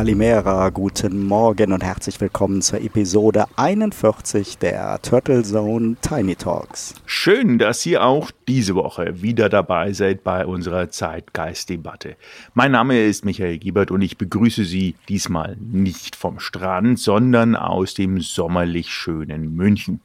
Kalimera, 0.00 0.70
guten 0.70 1.26
Morgen 1.26 1.74
und 1.74 1.84
herzlich 1.84 2.18
willkommen 2.22 2.62
zur 2.62 2.80
Episode 2.80 3.44
41 3.56 4.56
der 4.56 4.98
Turtle 5.02 5.42
Zone 5.42 5.96
Tiny 6.00 6.36
Talks. 6.36 6.94
Schön, 7.04 7.58
dass 7.58 7.84
ihr 7.84 8.02
auch 8.02 8.30
diese 8.48 8.74
Woche 8.76 9.20
wieder 9.20 9.50
dabei 9.50 9.92
seid 9.92 10.24
bei 10.24 10.46
unserer 10.46 10.88
Zeitgeistdebatte. 10.88 12.16
Mein 12.54 12.72
Name 12.72 12.98
ist 13.04 13.26
Michael 13.26 13.58
Giebert 13.58 13.90
und 13.90 14.00
ich 14.00 14.16
begrüße 14.16 14.64
Sie 14.64 14.94
diesmal 15.10 15.58
nicht 15.60 16.16
vom 16.16 16.40
Strand, 16.40 16.98
sondern 16.98 17.54
aus 17.54 17.92
dem 17.92 18.22
sommerlich 18.22 18.88
schönen 18.88 19.54
München. 19.54 20.00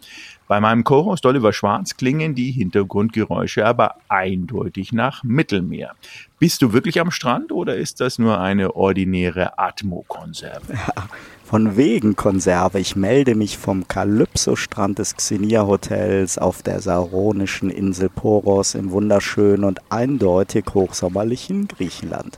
Bei 0.48 0.60
meinem 0.60 0.84
Co-Host 0.84 1.26
Oliver 1.26 1.54
Schwarz 1.54 1.98
klingen 1.98 2.36
die 2.36 2.52
Hintergrundgeräusche 2.52 3.66
aber 3.66 3.96
eindeutig 4.10 4.94
nach 4.94 5.24
Mittelmeer. 5.24 5.96
Bist 6.38 6.62
du 6.62 6.72
wirklich 6.72 7.02
am 7.02 7.10
Strand 7.10 7.52
oder 7.52 7.76
ist 7.76 8.00
das 8.00 8.20
nur 8.20 8.40
eine 8.40 8.76
ordinäre 8.76 9.58
Atmo-Konserve? 9.58 10.74
Ja, 10.74 11.08
von 11.44 11.78
wegen 11.78 12.16
Konserve. 12.16 12.80
Ich 12.80 12.96
melde 12.96 13.34
mich 13.34 13.58
vom 13.58 13.88
Kalypso-Strand 13.88 15.00
des 15.00 15.16
Xenia 15.16 15.66
Hotels 15.66 16.38
auf 16.38 16.62
der 16.62 16.80
saronischen 16.80 17.72
Insel 17.72 18.10
Poros 18.10 18.76
im 18.76 18.92
wunderschönen 18.92 19.64
und 19.64 19.80
eindeutig 19.90 20.66
hochsommerlichen 20.74 21.68
Griechenland. 21.68 22.38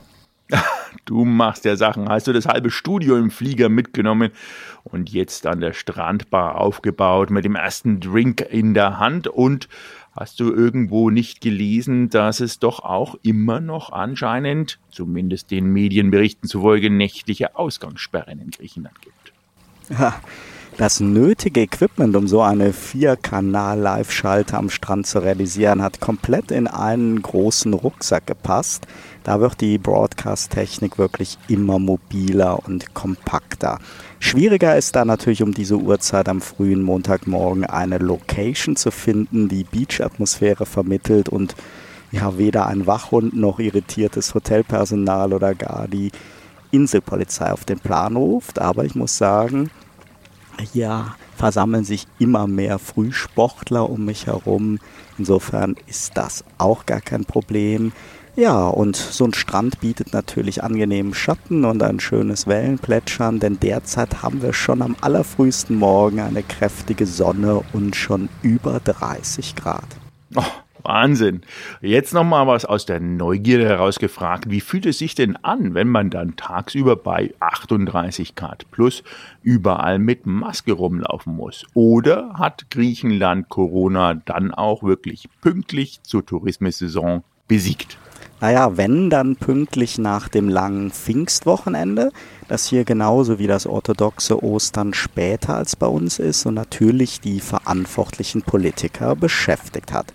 Du 1.04 1.24
machst 1.24 1.64
ja 1.64 1.76
Sachen. 1.76 2.08
Hast 2.08 2.26
du 2.26 2.32
das 2.32 2.46
halbe 2.46 2.70
Studio 2.70 3.16
im 3.16 3.30
Flieger 3.30 3.68
mitgenommen 3.68 4.30
und 4.84 5.10
jetzt 5.10 5.46
an 5.46 5.60
der 5.60 5.72
Strandbar 5.72 6.60
aufgebaut 6.60 7.30
mit 7.30 7.44
dem 7.44 7.54
ersten 7.54 8.00
Drink 8.00 8.40
in 8.50 8.74
der 8.74 8.98
Hand 8.98 9.26
und 9.26 9.68
hast 10.12 10.40
du 10.40 10.52
irgendwo 10.52 11.10
nicht 11.10 11.40
gelesen, 11.40 12.10
dass 12.10 12.40
es 12.40 12.58
doch 12.58 12.80
auch 12.80 13.14
immer 13.22 13.60
noch 13.60 13.90
anscheinend, 13.90 14.78
zumindest 14.90 15.50
den 15.50 15.72
Medienberichten 15.72 16.48
zufolge, 16.48 16.90
nächtliche 16.90 17.56
Ausgangssperren 17.56 18.40
in 18.40 18.50
Griechenland 18.50 19.00
gibt? 19.00 19.32
Ja, 19.88 20.20
das 20.76 21.00
nötige 21.00 21.62
Equipment, 21.62 22.14
um 22.14 22.28
so 22.28 22.40
eine 22.40 22.72
4-Kanal-Live-Schalte 22.72 24.56
am 24.56 24.70
Strand 24.70 25.06
zu 25.06 25.18
realisieren, 25.20 25.82
hat 25.82 25.98
komplett 25.98 26.52
in 26.52 26.68
einen 26.68 27.20
großen 27.20 27.72
Rucksack 27.72 28.28
gepasst. 28.28 28.86
Da 29.28 29.40
wird 29.40 29.60
die 29.60 29.76
Broadcast-Technik 29.76 30.96
wirklich 30.96 31.36
immer 31.48 31.78
mobiler 31.78 32.66
und 32.66 32.94
kompakter. 32.94 33.78
Schwieriger 34.20 34.74
ist 34.74 34.96
da 34.96 35.04
natürlich 35.04 35.42
um 35.42 35.52
diese 35.52 35.76
Uhrzeit 35.76 36.30
am 36.30 36.40
frühen 36.40 36.82
Montagmorgen 36.82 37.66
eine 37.66 37.98
Location 37.98 38.74
zu 38.74 38.90
finden, 38.90 39.50
die 39.50 39.64
Beach-Atmosphäre 39.64 40.64
vermittelt 40.64 41.28
und 41.28 41.56
ja 42.10 42.38
weder 42.38 42.68
ein 42.68 42.86
Wachhund 42.86 43.36
noch 43.36 43.58
irritiertes 43.58 44.34
Hotelpersonal 44.34 45.34
oder 45.34 45.54
gar 45.54 45.88
die 45.88 46.10
Inselpolizei 46.70 47.52
auf 47.52 47.66
den 47.66 47.80
Plan 47.80 48.16
ruft. 48.16 48.58
Aber 48.58 48.86
ich 48.86 48.94
muss 48.94 49.18
sagen, 49.18 49.68
hier 50.72 51.04
versammeln 51.36 51.84
sich 51.84 52.06
immer 52.18 52.46
mehr 52.46 52.78
Frühsportler 52.78 53.90
um 53.90 54.06
mich 54.06 54.26
herum. 54.26 54.78
Insofern 55.18 55.76
ist 55.86 56.16
das 56.16 56.44
auch 56.56 56.86
gar 56.86 57.02
kein 57.02 57.26
Problem. 57.26 57.92
Ja, 58.38 58.68
und 58.68 58.94
so 58.94 59.24
ein 59.24 59.34
Strand 59.34 59.80
bietet 59.80 60.12
natürlich 60.12 60.62
angenehmen 60.62 61.12
Schatten 61.12 61.64
und 61.64 61.82
ein 61.82 61.98
schönes 61.98 62.46
Wellenplätschern, 62.46 63.40
denn 63.40 63.58
derzeit 63.58 64.22
haben 64.22 64.42
wir 64.42 64.52
schon 64.52 64.80
am 64.80 64.94
allerfrühesten 65.00 65.74
Morgen 65.74 66.20
eine 66.20 66.44
kräftige 66.44 67.04
Sonne 67.04 67.64
und 67.72 67.96
schon 67.96 68.28
über 68.42 68.78
30 68.78 69.56
Grad. 69.56 69.88
Oh, 70.36 70.44
Wahnsinn. 70.84 71.40
Jetzt 71.80 72.14
nochmal 72.14 72.46
was 72.46 72.64
aus 72.64 72.86
der 72.86 73.00
Neugierde 73.00 73.66
heraus 73.66 73.98
gefragt. 73.98 74.48
Wie 74.48 74.60
fühlt 74.60 74.86
es 74.86 74.98
sich 74.98 75.16
denn 75.16 75.34
an, 75.42 75.74
wenn 75.74 75.88
man 75.88 76.08
dann 76.08 76.36
tagsüber 76.36 76.94
bei 76.94 77.34
38 77.40 78.36
Grad 78.36 78.70
plus 78.70 79.02
überall 79.42 79.98
mit 79.98 80.26
Maske 80.26 80.74
rumlaufen 80.74 81.34
muss? 81.34 81.66
Oder 81.74 82.34
hat 82.34 82.70
Griechenland 82.70 83.48
Corona 83.48 84.14
dann 84.14 84.54
auch 84.54 84.84
wirklich 84.84 85.28
pünktlich 85.40 86.04
zur 86.04 86.24
Tourismussaison 86.24 87.24
besiegt? 87.48 87.98
Naja, 88.40 88.76
wenn 88.76 89.10
dann 89.10 89.34
pünktlich 89.34 89.98
nach 89.98 90.28
dem 90.28 90.48
langen 90.48 90.92
Pfingstwochenende, 90.92 92.12
das 92.46 92.66
hier 92.66 92.84
genauso 92.84 93.40
wie 93.40 93.48
das 93.48 93.66
orthodoxe 93.66 94.42
Ostern 94.42 94.94
später 94.94 95.56
als 95.56 95.74
bei 95.74 95.88
uns 95.88 96.20
ist 96.20 96.46
und 96.46 96.54
natürlich 96.54 97.20
die 97.20 97.40
verantwortlichen 97.40 98.42
Politiker 98.42 99.16
beschäftigt 99.16 99.92
hat. 99.92 100.12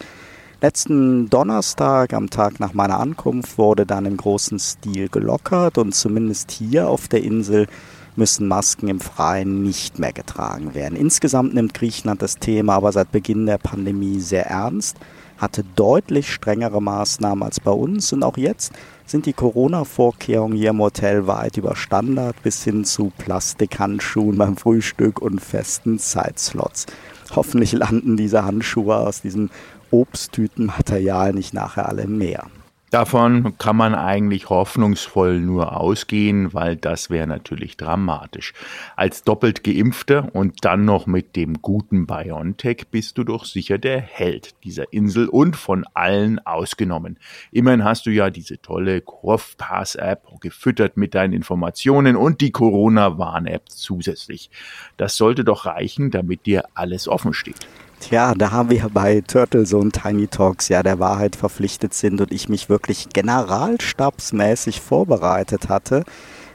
Letzten 0.62 1.30
Donnerstag, 1.30 2.14
am 2.14 2.30
Tag 2.30 2.62
nach 2.62 2.74
meiner 2.74 2.98
Ankunft, 2.98 3.58
wurde 3.58 3.86
dann 3.86 4.06
im 4.06 4.16
großen 4.16 4.58
Stil 4.58 5.10
gelockert 5.10 5.78
und 5.78 5.94
zumindest 5.94 6.52
hier 6.52 6.88
auf 6.88 7.10
der 7.10 7.24
Insel 7.24 7.68
müssen 8.16 8.48
Masken 8.48 8.88
im 8.88 9.02
Freien 9.02 9.64
nicht 9.64 10.00
mehr 10.00 10.14
getragen 10.14 10.74
werden. 10.74 10.96
Insgesamt 10.96 11.54
nimmt 11.54 11.74
Griechenland 11.74 12.22
das 12.22 12.36
Thema 12.36 12.76
aber 12.76 12.94
seit 12.94 13.12
Beginn 13.12 13.46
der 13.46 13.58
Pandemie 13.58 14.22
sehr 14.22 14.46
ernst 14.46 14.98
hatte 15.44 15.64
deutlich 15.76 16.31
strengere 16.31 16.81
Maßnahmen 16.81 17.44
als 17.44 17.59
bei 17.59 17.72
uns 17.72 18.12
und 18.14 18.24
auch 18.24 18.38
jetzt 18.38 18.72
sind 19.06 19.26
die 19.26 19.34
Corona-Vorkehrungen 19.34 20.58
hier 20.58 20.72
im 20.72 20.80
Hotel 20.80 21.28
weit 21.28 21.58
über 21.58 21.76
Standard 21.76 22.42
bis 22.42 22.64
hin 22.64 22.86
zu 22.86 23.12
Plastikhandschuhen 23.18 24.38
beim 24.38 24.58
Frühstück 24.58 25.22
und 25.22 25.40
festen 25.40 26.00
Zeitslots. 26.00 26.88
Hoffentlich 27.36 27.74
landen 27.74 28.18
diese 28.18 28.46
Handschuhe 28.46 28.96
aus 28.96 29.22
diesem 29.22 29.50
Obsttütenmaterial 29.92 31.34
nicht 31.34 31.54
nachher 31.54 31.90
alle 31.90 32.04
im 32.04 32.18
Meer. 32.18 32.48
Davon 32.94 33.58
kann 33.58 33.76
man 33.76 33.96
eigentlich 33.96 34.52
hoffnungsvoll 34.52 35.40
nur 35.40 35.76
ausgehen, 35.81 36.54
weil 36.54 36.76
das 36.76 37.09
wäre 37.09 37.26
natürlich 37.26 37.76
dramatisch. 37.76 38.54
Als 38.96 39.24
doppelt 39.24 39.64
geimpfter 39.64 40.30
und 40.36 40.64
dann 40.64 40.86
noch 40.86 41.08
mit 41.08 41.36
dem 41.36 41.64
guten 41.64 42.06
BioNTech 42.06 42.90
bist 42.92 43.18
du 43.18 43.24
doch 43.24 43.46
sicher 43.46 43.80
der 43.80 44.00
Held 44.00 44.54
dieser 44.64 44.94
Insel 44.94 45.28
und 45.28 45.56
von 45.56 45.86
allen 45.96 46.38
ausgenommen. 46.46 47.18
Immerhin 47.52 47.84
hast 47.84 48.06
du 48.06 48.12
ja 48.12 48.30
diese 48.30 48.62
tolle 48.62 49.02
Kurvpass-App 49.02 50.40
gefüttert 50.40 50.96
mit 50.96 51.16
deinen 51.16 51.34
Informationen 51.34 52.16
und 52.16 52.42
die 52.42 52.52
Corona-Warn-App 52.52 53.70
zusätzlich. 53.70 54.52
Das 54.98 55.18
sollte 55.18 55.44
doch 55.44 55.66
reichen, 55.66 56.12
damit 56.12 56.46
dir 56.46 56.66
alles 56.75 57.08
offen 57.08 57.34
steht. 57.34 57.68
Tja, 58.03 58.34
da 58.36 58.69
wir 58.69 58.90
bei 58.94 59.22
Turtles 59.22 59.72
und 59.72 59.94
Tiny 59.94 60.28
Talks 60.28 60.68
ja 60.68 60.84
der 60.84 61.00
Wahrheit 61.00 61.38
verpflichtet 61.38 61.94
sind 61.94 62.19
und 62.19 62.34
ich 62.34 62.50
mich 62.50 62.68
wirklich 62.68 63.08
generalstabsmäßig 63.14 64.81
vorbereitet 64.81 65.69
hatte, 65.69 66.03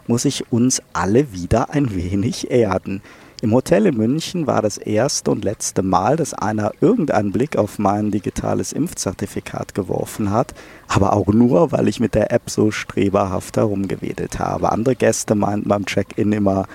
muss 0.06 0.26
ich 0.26 0.52
uns 0.52 0.82
alle 0.92 1.32
wieder 1.32 1.70
ein 1.70 1.94
wenig 1.94 2.50
erden. 2.50 3.00
Im 3.40 3.54
Hotel 3.54 3.86
in 3.86 3.96
München 3.96 4.46
war 4.46 4.60
das 4.60 4.76
erste 4.76 5.30
und 5.30 5.42
letzte 5.42 5.82
Mal, 5.82 6.16
dass 6.16 6.34
einer 6.34 6.72
irgendeinen 6.82 7.32
Blick 7.32 7.56
auf 7.56 7.78
mein 7.78 8.10
digitales 8.10 8.74
Impfzertifikat 8.74 9.74
geworfen 9.74 10.30
hat, 10.30 10.52
aber 10.86 11.14
auch 11.14 11.28
nur, 11.28 11.72
weil 11.72 11.88
ich 11.88 11.98
mit 11.98 12.14
der 12.14 12.30
App 12.30 12.50
so 12.50 12.70
streberhaft 12.70 13.56
herumgewedelt 13.56 14.38
habe. 14.38 14.70
Andere 14.70 14.96
Gäste 14.96 15.34
meinten 15.34 15.70
beim 15.70 15.86
Check-in 15.86 16.32
immer, 16.32 16.66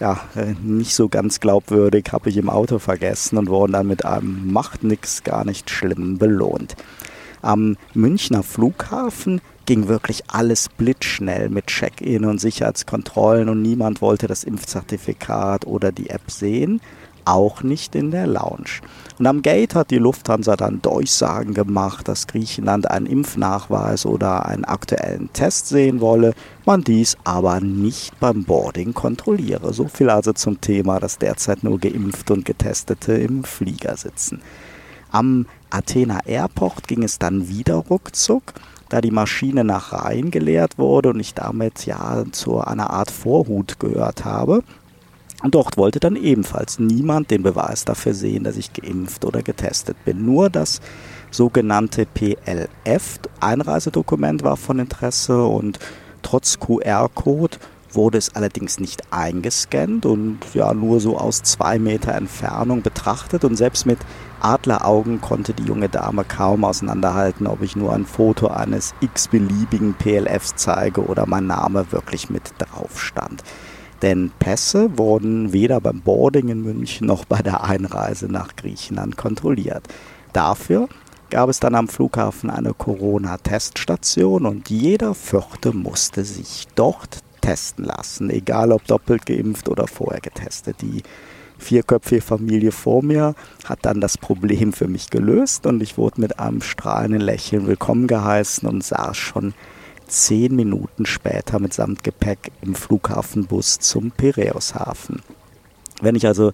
ja, 0.00 0.20
äh, 0.34 0.54
nicht 0.62 0.94
so 0.94 1.08
ganz 1.08 1.40
glaubwürdig, 1.40 2.06
habe 2.12 2.30
ich 2.30 2.36
im 2.36 2.50
Auto 2.50 2.78
vergessen 2.78 3.38
und 3.38 3.48
wurden 3.48 3.72
dann 3.72 3.86
mit 3.86 4.04
einem 4.04 4.52
Macht 4.52 4.84
nix 4.84 5.22
gar 5.22 5.44
nicht 5.44 5.70
schlimm 5.70 6.18
belohnt. 6.18 6.76
Am 7.42 7.76
Münchner 7.94 8.42
Flughafen 8.42 9.40
ging 9.66 9.88
wirklich 9.88 10.24
alles 10.28 10.68
blitzschnell 10.68 11.48
mit 11.48 11.66
Check-in 11.66 12.24
und 12.24 12.40
Sicherheitskontrollen 12.40 13.48
und 13.48 13.62
niemand 13.62 14.00
wollte 14.00 14.26
das 14.26 14.44
Impfzertifikat 14.44 15.66
oder 15.66 15.92
die 15.92 16.10
App 16.10 16.30
sehen 16.30 16.80
auch 17.26 17.62
nicht 17.62 17.94
in 17.94 18.10
der 18.10 18.26
Lounge. 18.26 18.80
Und 19.18 19.26
am 19.26 19.40
Gate 19.42 19.74
hat 19.74 19.90
die 19.90 19.98
Lufthansa 19.98 20.56
dann 20.56 20.82
Durchsagen 20.82 21.54
gemacht, 21.54 22.06
dass 22.06 22.26
Griechenland 22.26 22.90
einen 22.90 23.06
Impfnachweis 23.06 24.04
oder 24.04 24.46
einen 24.46 24.64
aktuellen 24.64 25.32
Test 25.32 25.68
sehen 25.68 26.00
wolle, 26.00 26.34
man 26.66 26.82
dies 26.82 27.16
aber 27.24 27.60
nicht 27.60 28.18
beim 28.20 28.44
Boarding 28.44 28.92
kontrolliere. 28.92 29.72
So 29.72 29.88
viel 29.88 30.10
also 30.10 30.32
zum 30.32 30.60
Thema, 30.60 31.00
dass 31.00 31.18
derzeit 31.18 31.64
nur 31.64 31.78
Geimpfte 31.78 32.34
und 32.34 32.44
Getestete 32.44 33.14
im 33.14 33.44
Flieger 33.44 33.96
sitzen. 33.96 34.42
Am 35.10 35.46
Athena 35.70 36.20
Airport 36.26 36.86
ging 36.86 37.02
es 37.02 37.18
dann 37.18 37.48
wieder 37.48 37.76
ruckzuck 37.76 38.52
da 38.88 39.00
die 39.00 39.10
Maschine 39.10 39.64
nach 39.64 39.92
Reihen 39.92 40.30
geleert 40.30 40.78
wurde 40.78 41.10
und 41.10 41.20
ich 41.20 41.34
damit 41.34 41.86
ja 41.86 42.24
zu 42.30 42.60
einer 42.60 42.90
Art 42.90 43.10
Vorhut 43.10 43.78
gehört 43.78 44.24
habe. 44.24 44.62
Und 45.46 45.54
dort 45.54 45.76
wollte 45.76 46.00
dann 46.00 46.16
ebenfalls 46.16 46.80
niemand 46.80 47.30
den 47.30 47.44
Beweis 47.44 47.84
dafür 47.84 48.14
sehen, 48.14 48.42
dass 48.42 48.56
ich 48.56 48.72
geimpft 48.72 49.24
oder 49.24 49.44
getestet 49.44 49.96
bin. 50.04 50.24
Nur 50.24 50.50
das 50.50 50.80
sogenannte 51.30 52.04
PLF-Einreisedokument 52.04 54.42
war 54.42 54.56
von 54.56 54.80
Interesse 54.80 55.44
und 55.44 55.78
trotz 56.22 56.58
QR-Code 56.58 57.58
wurde 57.92 58.18
es 58.18 58.34
allerdings 58.34 58.80
nicht 58.80 59.12
eingescannt 59.12 60.04
und 60.04 60.40
ja 60.52 60.74
nur 60.74 60.98
so 60.98 61.16
aus 61.16 61.44
zwei 61.44 61.78
Meter 61.78 62.16
Entfernung 62.16 62.82
betrachtet 62.82 63.44
und 63.44 63.54
selbst 63.54 63.86
mit 63.86 64.00
Adleraugen 64.40 65.20
konnte 65.20 65.54
die 65.54 65.62
junge 65.62 65.88
Dame 65.88 66.24
kaum 66.24 66.64
auseinanderhalten, 66.64 67.46
ob 67.46 67.62
ich 67.62 67.76
nur 67.76 67.92
ein 67.92 68.04
Foto 68.04 68.48
eines 68.48 68.96
x-beliebigen 68.98 69.94
PLFs 69.94 70.56
zeige 70.56 71.04
oder 71.04 71.24
mein 71.26 71.46
Name 71.46 71.92
wirklich 71.92 72.30
mit 72.30 72.50
drauf 72.58 73.00
stand. 73.00 73.44
Denn 74.02 74.30
Pässe 74.38 74.98
wurden 74.98 75.52
weder 75.52 75.80
beim 75.80 76.00
Boarding 76.00 76.48
in 76.48 76.62
München 76.62 77.06
noch 77.06 77.24
bei 77.24 77.40
der 77.42 77.64
Einreise 77.64 78.26
nach 78.26 78.56
Griechenland 78.56 79.16
kontrolliert. 79.16 79.84
Dafür 80.32 80.88
gab 81.30 81.48
es 81.48 81.60
dann 81.60 81.74
am 81.74 81.88
Flughafen 81.88 82.50
eine 82.50 82.74
Corona-Teststation 82.74 84.46
und 84.46 84.70
jeder 84.70 85.14
Vierte 85.14 85.72
musste 85.72 86.24
sich 86.24 86.66
dort 86.74 87.20
testen 87.40 87.84
lassen, 87.84 88.30
egal 88.30 88.72
ob 88.72 88.84
doppelt 88.86 89.24
geimpft 89.26 89.68
oder 89.68 89.86
vorher 89.86 90.20
getestet. 90.20 90.82
Die 90.82 91.02
vierköpfige 91.58 92.20
Familie 92.20 92.72
vor 92.72 93.02
mir 93.02 93.34
hat 93.64 93.80
dann 93.82 94.00
das 94.00 94.18
Problem 94.18 94.72
für 94.72 94.88
mich 94.88 95.10
gelöst 95.10 95.66
und 95.66 95.82
ich 95.82 95.96
wurde 95.96 96.20
mit 96.20 96.38
einem 96.38 96.60
strahlenden 96.60 97.20
Lächeln 97.20 97.66
willkommen 97.66 98.06
geheißen 98.06 98.68
und 98.68 98.84
saß 98.84 99.16
schon 99.16 99.54
zehn 100.06 100.56
Minuten 100.56 101.06
später 101.06 101.58
mitsamt 101.58 102.04
Gepäck 102.04 102.52
im 102.62 102.74
Flughafenbus 102.74 103.78
zum 103.78 104.10
Piräushafen. 104.10 105.22
Wenn 106.00 106.14
ich 106.14 106.26
also 106.26 106.52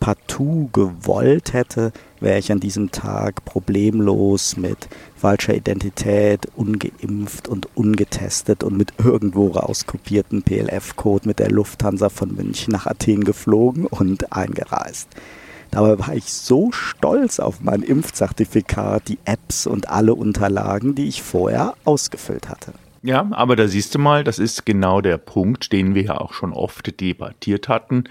partout 0.00 0.70
gewollt 0.72 1.52
hätte, 1.52 1.92
wäre 2.20 2.38
ich 2.38 2.50
an 2.50 2.60
diesem 2.60 2.90
Tag 2.90 3.44
problemlos 3.44 4.56
mit 4.56 4.88
falscher 5.14 5.54
Identität, 5.54 6.48
ungeimpft 6.56 7.48
und 7.48 7.68
ungetestet 7.76 8.64
und 8.64 8.76
mit 8.76 8.94
irgendwo 8.98 9.48
rauskopierten 9.48 10.42
PLF-Code 10.42 11.28
mit 11.28 11.38
der 11.38 11.50
Lufthansa 11.50 12.08
von 12.08 12.34
München 12.34 12.72
nach 12.72 12.86
Athen 12.86 13.24
geflogen 13.24 13.86
und 13.86 14.32
eingereist. 14.32 15.08
Dabei 15.70 15.98
war 16.00 16.14
ich 16.14 16.32
so 16.32 16.72
stolz 16.72 17.38
auf 17.38 17.60
mein 17.60 17.82
Impfzertifikat, 17.82 19.06
die 19.06 19.18
Apps 19.24 19.66
und 19.66 19.88
alle 19.88 20.14
Unterlagen, 20.14 20.96
die 20.96 21.06
ich 21.06 21.22
vorher 21.22 21.74
ausgefüllt 21.84 22.48
hatte. 22.48 22.72
Ja, 23.02 23.26
aber 23.30 23.56
da 23.56 23.66
siehst 23.66 23.94
du 23.94 23.98
mal, 23.98 24.24
das 24.24 24.38
ist 24.38 24.66
genau 24.66 25.00
der 25.00 25.16
Punkt, 25.16 25.72
den 25.72 25.94
wir 25.94 26.02
ja 26.02 26.18
auch 26.18 26.34
schon 26.34 26.52
oft 26.52 27.00
debattiert 27.00 27.66
hatten. 27.66 28.04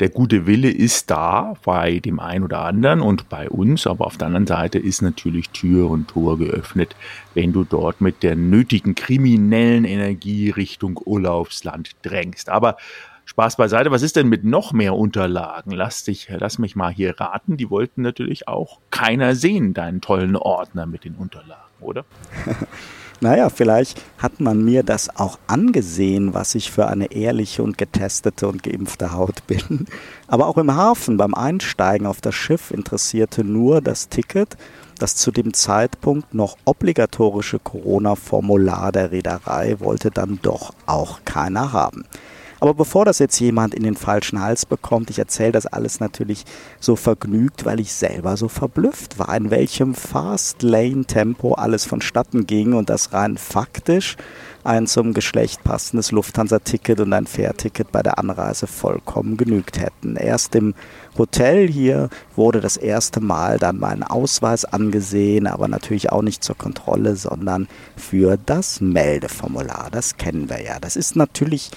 Der 0.00 0.10
gute 0.10 0.46
Wille 0.46 0.70
ist 0.70 1.10
da 1.10 1.54
bei 1.64 1.98
dem 1.98 2.20
einen 2.20 2.44
oder 2.44 2.60
anderen 2.60 3.00
und 3.00 3.30
bei 3.30 3.48
uns, 3.48 3.86
aber 3.86 4.06
auf 4.06 4.18
der 4.18 4.26
anderen 4.26 4.46
Seite 4.46 4.78
ist 4.78 5.00
natürlich 5.00 5.48
Tür 5.48 5.90
und 5.90 6.08
Tor 6.08 6.38
geöffnet, 6.38 6.94
wenn 7.32 7.54
du 7.54 7.64
dort 7.64 8.02
mit 8.02 8.22
der 8.22 8.36
nötigen 8.36 8.94
kriminellen 8.94 9.86
Energie 9.86 10.50
Richtung 10.50 11.00
Urlaubsland 11.02 11.92
drängst. 12.02 12.50
Aber 12.50 12.76
Spaß 13.24 13.56
beiseite, 13.56 13.90
was 13.90 14.02
ist 14.02 14.16
denn 14.16 14.28
mit 14.28 14.44
noch 14.44 14.74
mehr 14.74 14.94
Unterlagen? 14.94 15.70
Lass 15.70 16.04
dich, 16.04 16.28
lass 16.28 16.58
mich 16.58 16.76
mal 16.76 16.92
hier 16.92 17.18
raten. 17.18 17.56
Die 17.56 17.70
wollten 17.70 18.02
natürlich 18.02 18.46
auch 18.46 18.80
keiner 18.90 19.36
sehen, 19.36 19.72
deinen 19.72 20.02
tollen 20.02 20.36
Ordner 20.36 20.84
mit 20.84 21.04
den 21.04 21.14
Unterlagen, 21.14 21.62
oder? 21.80 22.04
Naja, 23.24 23.48
vielleicht 23.48 24.02
hat 24.18 24.40
man 24.40 24.62
mir 24.62 24.82
das 24.82 25.16
auch 25.16 25.38
angesehen, 25.46 26.34
was 26.34 26.54
ich 26.54 26.70
für 26.70 26.88
eine 26.88 27.10
ehrliche 27.10 27.62
und 27.62 27.78
getestete 27.78 28.46
und 28.46 28.62
geimpfte 28.62 29.12
Haut 29.12 29.46
bin. 29.46 29.86
Aber 30.26 30.46
auch 30.46 30.58
im 30.58 30.76
Hafen 30.76 31.16
beim 31.16 31.32
Einsteigen 31.32 32.06
auf 32.06 32.20
das 32.20 32.34
Schiff 32.34 32.70
interessierte 32.70 33.42
nur 33.42 33.80
das 33.80 34.10
Ticket, 34.10 34.58
das 34.98 35.16
zu 35.16 35.30
dem 35.30 35.54
Zeitpunkt 35.54 36.34
noch 36.34 36.58
obligatorische 36.66 37.58
Corona-Formular 37.58 38.92
der 38.92 39.10
Reederei 39.10 39.80
wollte 39.80 40.10
dann 40.10 40.38
doch 40.42 40.74
auch 40.84 41.20
keiner 41.24 41.72
haben. 41.72 42.04
Aber 42.64 42.72
bevor 42.72 43.04
das 43.04 43.18
jetzt 43.18 43.38
jemand 43.40 43.74
in 43.74 43.82
den 43.82 43.94
falschen 43.94 44.40
Hals 44.40 44.64
bekommt, 44.64 45.10
ich 45.10 45.18
erzähle 45.18 45.52
das 45.52 45.66
alles 45.66 46.00
natürlich 46.00 46.46
so 46.80 46.96
vergnügt, 46.96 47.66
weil 47.66 47.78
ich 47.78 47.92
selber 47.92 48.38
so 48.38 48.48
verblüfft 48.48 49.18
war, 49.18 49.36
in 49.36 49.50
welchem 49.50 49.92
Fast-Lane-Tempo 49.92 51.52
alles 51.52 51.84
vonstatten 51.84 52.46
ging 52.46 52.72
und 52.72 52.88
das 52.88 53.12
rein 53.12 53.36
faktisch 53.36 54.16
ein 54.64 54.86
zum 54.86 55.12
Geschlecht 55.12 55.62
passendes 55.62 56.10
Lufthansa-Ticket 56.10 57.00
und 57.00 57.12
ein 57.12 57.26
Fährticket 57.26 57.92
bei 57.92 58.02
der 58.02 58.18
Anreise 58.18 58.66
vollkommen 58.66 59.36
genügt 59.36 59.78
hätten. 59.78 60.16
Erst 60.16 60.54
im 60.54 60.72
Hotel 61.18 61.68
hier 61.68 62.08
wurde 62.34 62.62
das 62.62 62.78
erste 62.78 63.20
Mal 63.20 63.58
dann 63.58 63.78
mein 63.78 64.02
Ausweis 64.02 64.64
angesehen, 64.64 65.46
aber 65.46 65.68
natürlich 65.68 66.12
auch 66.12 66.22
nicht 66.22 66.42
zur 66.42 66.56
Kontrolle, 66.56 67.16
sondern 67.16 67.68
für 67.94 68.38
das 68.38 68.80
Meldeformular. 68.80 69.88
Das 69.92 70.16
kennen 70.16 70.48
wir 70.48 70.62
ja. 70.62 70.80
Das 70.80 70.96
ist 70.96 71.14
natürlich 71.14 71.70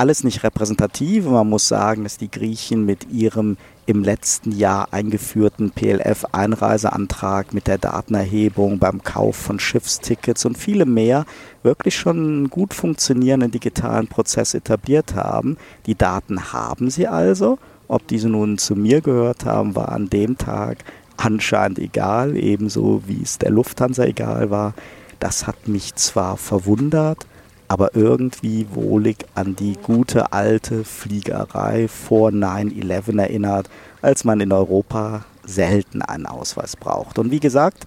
alles 0.00 0.24
nicht 0.24 0.42
repräsentativ. 0.44 1.26
Man 1.26 1.50
muss 1.50 1.68
sagen, 1.68 2.04
dass 2.04 2.16
die 2.16 2.30
Griechen 2.30 2.86
mit 2.86 3.10
ihrem 3.12 3.58
im 3.84 4.02
letzten 4.02 4.50
Jahr 4.50 4.88
eingeführten 4.92 5.72
PLF-Einreiseantrag 5.72 7.52
mit 7.52 7.66
der 7.66 7.76
Datenerhebung 7.76 8.78
beim 8.78 9.02
Kauf 9.02 9.36
von 9.36 9.60
Schiffstickets 9.60 10.46
und 10.46 10.56
vielem 10.56 10.94
mehr 10.94 11.26
wirklich 11.62 11.96
schon 11.96 12.16
einen 12.16 12.50
gut 12.50 12.72
funktionierenden 12.72 13.50
digitalen 13.50 14.08
Prozess 14.08 14.54
etabliert 14.54 15.14
haben. 15.16 15.58
Die 15.84 15.96
Daten 15.96 16.50
haben 16.54 16.88
sie 16.88 17.06
also. 17.06 17.58
Ob 17.86 18.06
diese 18.06 18.30
nun 18.30 18.56
zu 18.56 18.76
mir 18.76 19.02
gehört 19.02 19.44
haben, 19.44 19.76
war 19.76 19.90
an 19.90 20.08
dem 20.08 20.38
Tag 20.38 20.78
anscheinend 21.18 21.78
egal, 21.78 22.38
ebenso 22.38 23.02
wie 23.06 23.22
es 23.22 23.36
der 23.36 23.50
Lufthansa 23.50 24.04
egal 24.04 24.48
war. 24.48 24.72
Das 25.18 25.46
hat 25.46 25.68
mich 25.68 25.94
zwar 25.96 26.38
verwundert, 26.38 27.26
aber 27.70 27.94
irgendwie 27.94 28.66
wohlig 28.72 29.18
an 29.36 29.54
die 29.54 29.76
gute 29.80 30.32
alte 30.32 30.82
Fliegerei 30.82 31.86
vor 31.86 32.30
9-11 32.30 33.20
erinnert, 33.20 33.70
als 34.02 34.24
man 34.24 34.40
in 34.40 34.52
Europa 34.52 35.24
selten 35.44 36.02
einen 36.02 36.26
Ausweis 36.26 36.74
braucht. 36.74 37.20
Und 37.20 37.30
wie 37.30 37.38
gesagt, 37.38 37.86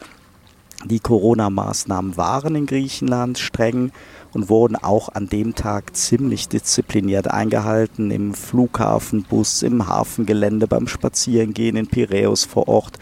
die 0.86 1.02
Corona-Maßnahmen 1.02 2.16
waren 2.16 2.56
in 2.56 2.66
Griechenland 2.66 3.38
streng 3.40 3.92
und 4.32 4.48
wurden 4.48 4.78
auch 4.78 5.10
an 5.10 5.28
dem 5.28 5.54
Tag 5.54 5.98
ziemlich 5.98 6.48
diszipliniert 6.48 7.30
eingehalten. 7.30 8.10
Im 8.10 8.34
Flughafenbus, 8.34 9.64
im 9.64 9.86
Hafengelände, 9.86 10.66
beim 10.66 10.88
Spazierengehen 10.88 11.76
in 11.76 11.88
Piräus 11.88 12.46
vor 12.46 12.70
Ort. 12.70 13.00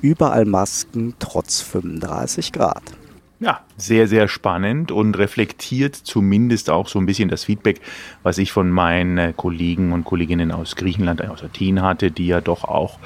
Überall 0.00 0.46
Masken 0.46 1.12
trotz 1.18 1.60
35 1.60 2.52
Grad. 2.52 3.01
Ja, 3.42 3.58
sehr, 3.76 4.06
sehr 4.06 4.28
spannend 4.28 4.92
und 4.92 5.18
reflektiert 5.18 5.96
zumindest 5.96 6.70
auch 6.70 6.86
so 6.86 7.00
ein 7.00 7.06
bisschen 7.06 7.28
das 7.28 7.42
Feedback, 7.42 7.80
was 8.22 8.38
ich 8.38 8.52
von 8.52 8.70
meinen 8.70 9.36
Kollegen 9.36 9.90
und 9.90 10.04
Kolleginnen 10.04 10.52
aus 10.52 10.76
Griechenland, 10.76 11.28
aus 11.28 11.42
Athen 11.42 11.82
hatte, 11.82 12.12
die 12.12 12.28
ja 12.28 12.40
doch 12.40 12.62
auch 12.62 13.00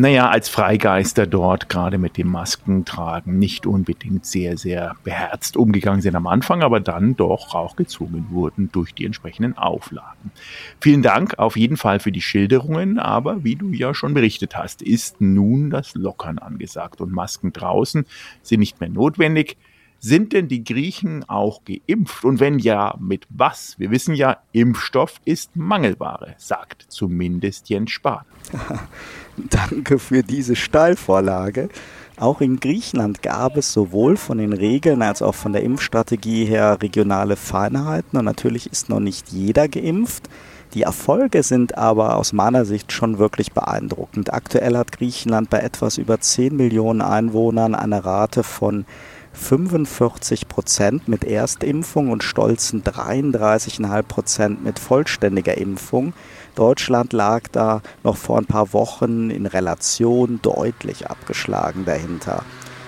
naja, 0.00 0.30
als 0.30 0.48
Freigeister 0.48 1.26
dort 1.26 1.68
gerade 1.68 1.98
mit 1.98 2.16
dem 2.16 2.28
Maskentragen 2.28 3.36
nicht 3.40 3.66
unbedingt 3.66 4.24
sehr, 4.24 4.56
sehr 4.56 4.94
beherzt 5.02 5.56
umgegangen 5.56 6.02
sind 6.02 6.14
am 6.14 6.28
Anfang, 6.28 6.62
aber 6.62 6.78
dann 6.78 7.16
doch 7.16 7.52
auch 7.52 7.74
gezwungen 7.74 8.28
wurden 8.30 8.70
durch 8.70 8.94
die 8.94 9.04
entsprechenden 9.04 9.58
Auflagen. 9.58 10.30
Vielen 10.80 11.02
Dank 11.02 11.40
auf 11.40 11.56
jeden 11.56 11.76
Fall 11.76 11.98
für 11.98 12.12
die 12.12 12.20
Schilderungen, 12.20 13.00
aber 13.00 13.42
wie 13.42 13.56
du 13.56 13.72
ja 13.72 13.92
schon 13.92 14.14
berichtet 14.14 14.56
hast, 14.56 14.82
ist 14.82 15.20
nun 15.20 15.68
das 15.68 15.96
Lockern 15.96 16.38
angesagt 16.38 17.00
und 17.00 17.12
Masken 17.12 17.52
draußen 17.52 18.06
sind 18.42 18.60
nicht 18.60 18.78
mehr 18.80 18.90
notwendig. 18.90 19.56
Sind 20.00 20.32
denn 20.32 20.46
die 20.46 20.62
Griechen 20.62 21.28
auch 21.28 21.62
geimpft? 21.64 22.24
Und 22.24 22.38
wenn 22.38 22.58
ja, 22.58 22.96
mit 23.00 23.26
was? 23.30 23.74
Wir 23.78 23.90
wissen 23.90 24.14
ja, 24.14 24.38
Impfstoff 24.52 25.14
ist 25.24 25.56
Mangelware, 25.56 26.34
sagt 26.38 26.86
zumindest 26.88 27.68
Jens 27.68 27.90
Spahn. 27.90 28.24
Danke 29.36 29.98
für 29.98 30.22
diese 30.22 30.54
Steilvorlage. 30.54 31.68
Auch 32.16 32.40
in 32.40 32.58
Griechenland 32.58 33.22
gab 33.22 33.56
es 33.56 33.72
sowohl 33.72 34.16
von 34.16 34.38
den 34.38 34.52
Regeln 34.52 35.02
als 35.02 35.22
auch 35.22 35.34
von 35.34 35.52
der 35.52 35.62
Impfstrategie 35.62 36.44
her 36.44 36.78
regionale 36.82 37.36
Feinheiten 37.36 38.18
und 38.18 38.24
natürlich 38.24 38.70
ist 38.70 38.88
noch 38.88 38.98
nicht 38.98 39.28
jeder 39.28 39.68
geimpft. 39.68 40.28
Die 40.74 40.82
Erfolge 40.82 41.42
sind 41.42 41.78
aber 41.78 42.16
aus 42.16 42.32
meiner 42.32 42.64
Sicht 42.64 42.92
schon 42.92 43.18
wirklich 43.18 43.52
beeindruckend. 43.52 44.32
Aktuell 44.32 44.76
hat 44.76 44.92
Griechenland 44.92 45.48
bei 45.48 45.60
etwas 45.60 45.96
über 45.96 46.20
10 46.20 46.56
Millionen 46.56 47.00
Einwohnern 47.02 47.74
eine 47.74 48.04
Rate 48.04 48.42
von 48.42 48.84
45 49.32 50.48
Prozent 50.48 51.08
mit 51.08 51.24
Erstimpfung 51.24 52.10
und 52.10 52.22
stolzen 52.22 52.82
33,5 52.82 54.02
Prozent 54.02 54.64
mit 54.64 54.78
vollständiger 54.78 55.56
Impfung. 55.56 56.12
Deutschland 56.54 57.12
lag 57.12 57.42
da 57.52 57.82
noch 58.02 58.16
vor 58.16 58.38
ein 58.38 58.46
paar 58.46 58.72
Wochen 58.72 59.30
in 59.30 59.46
Relation 59.46 60.40
deutlich 60.42 61.08
abgeschlagen 61.08 61.84
dahinter. 61.84 62.42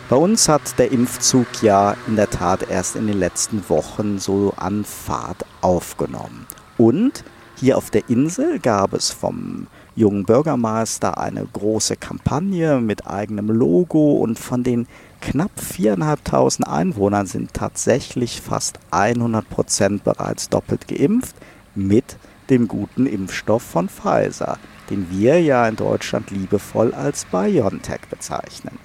Bei 0.09 0.17
uns 0.17 0.49
hat 0.49 0.77
der 0.79 0.91
Impfzug 0.91 1.63
ja 1.63 1.95
in 2.09 2.17
der 2.17 2.29
Tat 2.29 2.69
erst 2.69 2.97
in 2.97 3.07
den 3.07 3.19
letzten 3.19 3.69
Wochen 3.69 4.19
so 4.19 4.53
an 4.57 4.85
Fahrt 4.85 5.45
aufgenommen. 5.61 6.47
Und 6.77 7.23
hier 7.55 7.77
auf 7.77 7.91
der 7.91 8.09
Insel 8.09 8.59
gab 8.59 8.93
es 8.93 9.11
vom 9.11 9.69
jungen 9.95 10.25
Bürgermeister 10.25 11.19
eine 11.19 11.47
große 11.47 11.95
Kampagne 11.95 12.81
mit 12.81 13.07
eigenem 13.07 13.51
Logo 13.51 14.15
und 14.15 14.39
von 14.39 14.65
den 14.65 14.89
knapp 15.21 15.53
4.500 15.59 16.65
Einwohnern 16.65 17.27
sind 17.27 17.55
tatsächlich 17.55 18.41
fast 18.41 18.79
100 18.91 19.49
Prozent 19.49 20.05
bereits 20.05 20.49
doppelt 20.49 20.89
geimpft. 20.89 21.37
mit 21.75 22.17
dem 22.51 22.67
guten 22.67 23.07
Impfstoff 23.07 23.63
von 23.63 23.89
Pfizer, 23.89 24.59
den 24.91 25.07
wir 25.11 25.41
ja 25.41 25.69
in 25.69 25.77
Deutschland 25.77 26.31
liebevoll 26.31 26.93
als 26.93 27.25
BioNTech 27.27 28.01
bezeichnen. 28.11 28.79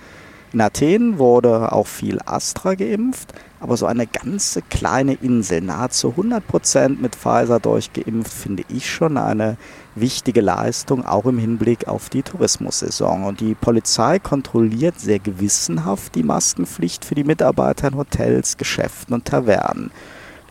In 0.53 0.61
Athen 0.61 1.17
wurde 1.17 1.71
auch 1.73 1.87
viel 1.87 2.19
Astra 2.25 2.75
geimpft, 2.75 3.33
aber 3.59 3.75
so 3.75 3.87
eine 3.87 4.07
ganze 4.07 4.61
kleine 4.61 5.15
Insel, 5.15 5.61
nahezu 5.61 6.13
100% 6.15 7.01
mit 7.01 7.15
Pfizer 7.15 7.59
durchgeimpft, 7.59 8.31
finde 8.31 8.63
ich 8.69 8.89
schon 8.89 9.17
eine 9.17 9.57
wichtige 9.95 10.41
Leistung, 10.41 11.05
auch 11.05 11.25
im 11.25 11.37
Hinblick 11.37 11.87
auf 11.87 12.09
die 12.09 12.21
Tourismussaison. 12.21 13.23
Und 13.23 13.39
die 13.39 13.55
Polizei 13.55 14.19
kontrolliert 14.19 14.99
sehr 14.99 15.19
gewissenhaft 15.19 16.15
die 16.15 16.23
Maskenpflicht 16.23 17.05
für 17.05 17.15
die 17.15 17.23
Mitarbeiter 17.23 17.87
in 17.87 17.97
Hotels, 17.97 18.57
Geschäften 18.57 19.13
und 19.13 19.25
Tavernen. 19.25 19.91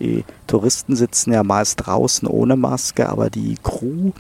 Die 0.00 0.24
Touristen 0.46 0.96
sitzen 0.96 1.32
ja 1.32 1.44
meist 1.44 1.86
draußen 1.86 2.26
ohne 2.26 2.56
Maske, 2.56 3.08
aber 3.08 3.30
die 3.30 3.56
Crew 3.62 4.10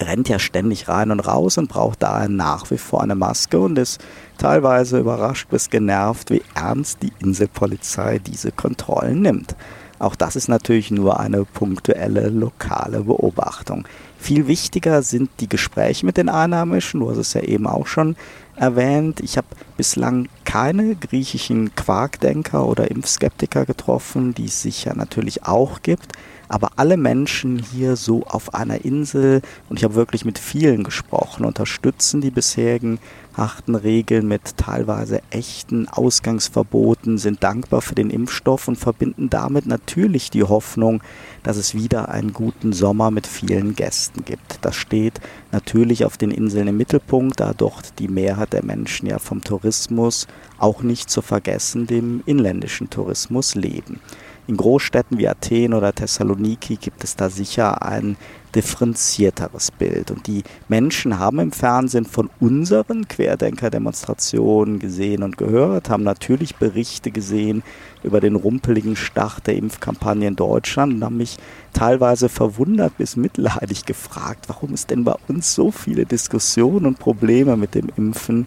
rennt 0.00 0.28
ja 0.28 0.38
ständig 0.38 0.88
rein 0.88 1.10
und 1.10 1.20
raus 1.20 1.58
und 1.58 1.68
braucht 1.68 2.02
daher 2.02 2.28
nach 2.28 2.70
wie 2.70 2.78
vor 2.78 3.02
eine 3.02 3.14
Maske 3.14 3.58
und 3.58 3.78
ist 3.78 4.00
teilweise 4.38 4.98
überrascht 4.98 5.48
bis 5.50 5.70
genervt, 5.70 6.30
wie 6.30 6.42
ernst 6.54 7.02
die 7.02 7.12
Inselpolizei 7.18 8.18
diese 8.18 8.52
Kontrollen 8.52 9.22
nimmt. 9.22 9.56
Auch 9.98 10.14
das 10.14 10.36
ist 10.36 10.48
natürlich 10.48 10.90
nur 10.90 11.18
eine 11.18 11.44
punktuelle 11.44 12.28
lokale 12.28 13.02
Beobachtung. 13.02 13.84
Viel 14.18 14.46
wichtiger 14.48 15.02
sind 15.02 15.30
die 15.40 15.48
Gespräche 15.48 16.04
mit 16.04 16.16
den 16.16 16.28
Einheimischen, 16.28 17.00
du 17.00 17.10
hast 17.10 17.18
es 17.18 17.34
ja 17.34 17.40
eben 17.40 17.66
auch 17.66 17.86
schon 17.86 18.16
erwähnt. 18.56 19.20
Ich 19.20 19.36
habe 19.36 19.46
bislang 19.76 20.28
keine 20.44 20.96
griechischen 20.96 21.74
Quarkdenker 21.76 22.66
oder 22.66 22.90
Impfskeptiker 22.90 23.64
getroffen, 23.64 24.34
die 24.34 24.46
es 24.46 24.60
sicher 24.60 24.94
natürlich 24.94 25.44
auch 25.44 25.82
gibt 25.82 26.14
aber 26.48 26.72
alle 26.76 26.96
Menschen 26.96 27.58
hier 27.58 27.96
so 27.96 28.24
auf 28.26 28.54
einer 28.54 28.84
Insel, 28.84 29.42
und 29.68 29.78
ich 29.78 29.84
habe 29.84 29.94
wirklich 29.94 30.24
mit 30.24 30.38
vielen 30.38 30.82
gesprochen, 30.82 31.44
unterstützen 31.44 32.20
die 32.20 32.30
bisherigen 32.30 32.98
harten 33.38 33.74
Regeln 33.74 34.28
mit 34.28 34.56
teilweise 34.56 35.22
echten 35.30 35.88
Ausgangsverboten, 35.88 37.16
sind 37.16 37.42
dankbar 37.42 37.80
für 37.80 37.94
den 37.94 38.10
Impfstoff 38.10 38.68
und 38.68 38.76
verbinden 38.76 39.30
damit 39.30 39.66
natürlich 39.66 40.30
die 40.30 40.42
Hoffnung, 40.42 41.02
dass 41.42 41.56
es 41.56 41.74
wieder 41.74 42.08
einen 42.08 42.32
guten 42.32 42.72
Sommer 42.72 43.10
mit 43.10 43.26
vielen 43.26 43.74
Gästen 43.74 44.24
gibt. 44.24 44.58
Das 44.62 44.76
steht 44.76 45.20
natürlich 45.52 46.04
auf 46.04 46.18
den 46.18 46.30
Inseln 46.30 46.68
im 46.68 46.76
Mittelpunkt, 46.76 47.40
da 47.40 47.54
dort 47.54 47.98
die 47.98 48.08
Mehrheit 48.08 48.52
der 48.52 48.64
Menschen 48.64 49.08
ja 49.08 49.18
vom 49.18 49.42
Tourismus, 49.42 50.26
auch 50.58 50.82
nicht 50.82 51.08
zu 51.08 51.22
vergessen 51.22 51.86
dem 51.86 52.22
inländischen 52.26 52.90
Tourismus 52.90 53.54
leben. 53.54 54.00
In 54.48 54.56
Großstädten 54.56 55.18
wie 55.18 55.28
Athen 55.28 55.74
oder 55.74 55.94
Thessaloniki 55.94 56.76
gibt 56.76 57.04
es 57.04 57.16
da 57.16 57.28
sicher 57.28 57.82
ein 57.82 58.16
differenzierteres 58.54 59.70
Bild. 59.70 60.10
Und 60.10 60.26
die 60.26 60.42
Menschen 60.68 61.18
haben 61.18 61.38
im 61.38 61.52
Fernsehen 61.52 62.04
von 62.04 62.30
unseren 62.40 63.08
Querdenker-Demonstrationen 63.08 64.78
gesehen 64.78 65.22
und 65.22 65.38
gehört, 65.38 65.90
haben 65.90 66.02
natürlich 66.02 66.56
Berichte 66.56 67.10
gesehen 67.10 67.62
über 68.02 68.20
den 68.20 68.36
rumpeligen 68.36 68.96
Start 68.96 69.46
der 69.46 69.56
Impfkampagne 69.56 70.28
in 70.28 70.36
Deutschland 70.36 70.94
und 70.94 71.04
haben 71.04 71.16
mich 71.16 71.36
teilweise 71.72 72.28
verwundert 72.28 72.96
bis 72.98 73.16
mitleidig 73.16 73.84
gefragt, 73.84 74.44
warum 74.48 74.72
es 74.72 74.86
denn 74.86 75.04
bei 75.04 75.14
uns 75.28 75.54
so 75.54 75.70
viele 75.70 76.06
Diskussionen 76.06 76.86
und 76.86 76.98
Probleme 76.98 77.56
mit 77.56 77.74
dem 77.74 77.88
Impfen 77.96 78.46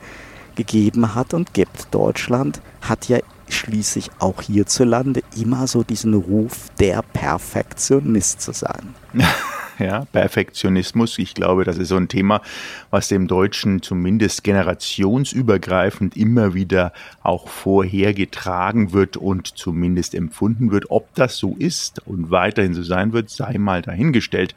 gegeben 0.56 1.16
hat 1.16 1.34
und 1.34 1.54
gibt. 1.54 1.88
Deutschland 1.92 2.62
hat 2.82 3.08
ja 3.08 3.20
schließlich 3.50 4.10
auch 4.20 4.42
hierzulande 4.42 5.22
immer 5.36 5.68
so 5.68 5.84
diesen 5.84 6.14
Ruf, 6.14 6.70
der 6.80 7.02
Perfektionist 7.02 8.42
zu 8.42 8.54
sein. 8.54 8.96
ja, 9.82 10.06
Perfektionismus. 10.12 11.18
Ich 11.18 11.34
glaube, 11.34 11.64
das 11.64 11.78
ist 11.78 11.90
so 11.90 11.98
ein 11.98 12.08
Thema, 12.08 12.42
was 12.90 13.08
dem 13.08 13.28
Deutschen 13.28 13.82
zumindest 13.82 14.44
generationsübergreifend 14.44 16.16
immer 16.16 16.54
wieder 16.54 16.94
auch 17.24 17.48
vorhergetragen 17.48 18.94
wird 18.94 19.18
und 19.18 19.48
zumindest 19.58 20.16
empfunden 20.16 20.72
wird. 20.72 20.90
Ob 20.90 21.14
das 21.16 21.38
so 21.38 21.56
ist 21.58 22.06
und 22.08 22.32
weiterhin 22.32 22.74
so 22.74 22.84
sein 22.84 23.14
wird, 23.14 23.30
sei 23.30 23.58
mal 23.58 23.82
dahingestellt. 23.82 24.56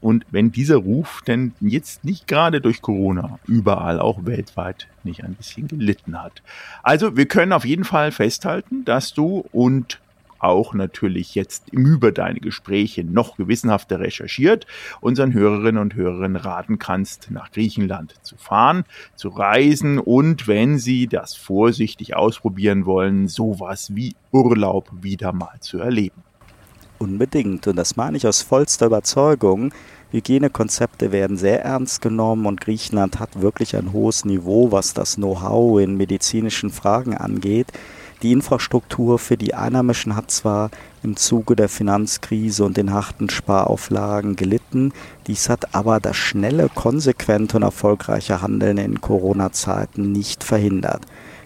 Und 0.00 0.26
wenn 0.30 0.52
dieser 0.52 0.76
Ruf 0.76 1.22
denn 1.26 1.52
jetzt 1.60 2.04
nicht 2.04 2.26
gerade 2.26 2.60
durch 2.60 2.82
Corona 2.82 3.38
überall, 3.46 4.00
auch 4.00 4.24
weltweit, 4.26 4.88
nicht 5.04 5.24
ein 5.24 5.34
bisschen 5.34 5.68
gelitten 5.68 6.20
hat. 6.22 6.42
Also 6.82 7.16
wir 7.16 7.26
können 7.26 7.52
auf 7.52 7.64
jeden 7.64 7.84
Fall 7.84 8.12
festhalten, 8.12 8.84
dass 8.84 9.14
du 9.14 9.44
und 9.52 9.98
auch 10.44 10.74
natürlich 10.74 11.34
jetzt 11.34 11.70
über 11.72 12.12
deine 12.12 12.40
Gespräche 12.40 13.04
noch 13.04 13.36
gewissenhafter 13.36 14.00
recherchiert, 14.00 14.66
unseren 15.00 15.32
Hörerinnen 15.32 15.80
und 15.80 15.94
Hörern 15.94 16.36
raten 16.36 16.78
kannst, 16.78 17.30
nach 17.30 17.50
Griechenland 17.50 18.14
zu 18.22 18.36
fahren, 18.36 18.84
zu 19.16 19.28
reisen 19.28 19.98
und 19.98 20.46
wenn 20.46 20.78
sie 20.78 21.06
das 21.06 21.34
vorsichtig 21.34 22.14
ausprobieren 22.14 22.86
wollen, 22.86 23.28
sowas 23.28 23.94
wie 23.94 24.14
Urlaub 24.30 24.90
wieder 25.00 25.32
mal 25.32 25.58
zu 25.60 25.78
erleben. 25.78 26.22
Unbedingt. 26.98 27.66
Und 27.66 27.76
das 27.76 27.96
meine 27.96 28.16
ich 28.16 28.26
aus 28.26 28.42
vollster 28.42 28.86
Überzeugung. 28.86 29.72
Hygienekonzepte 30.12 31.10
werden 31.10 31.36
sehr 31.36 31.64
ernst 31.64 32.00
genommen 32.00 32.46
und 32.46 32.60
Griechenland 32.60 33.18
hat 33.18 33.42
wirklich 33.42 33.76
ein 33.76 33.92
hohes 33.92 34.24
Niveau, 34.24 34.70
was 34.70 34.94
das 34.94 35.16
Know-how 35.16 35.80
in 35.80 35.96
medizinischen 35.96 36.70
Fragen 36.70 37.16
angeht. 37.16 37.72
Die 38.22 38.32
Infrastruktur 38.32 39.18
für 39.18 39.36
die 39.36 39.54
Einheimischen 39.54 40.16
hat 40.16 40.30
zwar 40.30 40.70
im 41.02 41.16
Zuge 41.16 41.56
der 41.56 41.68
Finanzkrise 41.68 42.64
und 42.64 42.76
den 42.76 42.92
harten 42.92 43.28
Sparauflagen 43.28 44.36
gelitten, 44.36 44.92
dies 45.26 45.48
hat 45.48 45.74
aber 45.74 46.00
das 46.00 46.16
schnelle, 46.16 46.70
konsequente 46.74 47.56
und 47.56 47.62
erfolgreiche 47.62 48.40
Handeln 48.40 48.78
in 48.78 49.00
Corona-Zeiten 49.00 50.12
nicht 50.12 50.44
verhindert. 50.44 51.02